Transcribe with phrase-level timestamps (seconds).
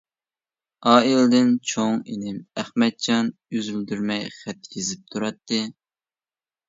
[0.91, 5.61] ئائىلىدىن چوڭ ئىنىم ئەخمەتجان ئۈزۈلدۈرمەي خەت يېزىپ تۇراتتى.